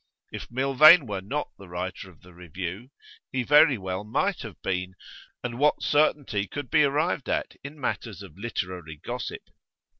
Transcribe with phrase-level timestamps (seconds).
[0.31, 2.89] If Milvain were not the writer of the review,
[3.31, 4.95] he very well might have been;
[5.43, 9.43] and what certainty could be arrived at in matters of literary gossip?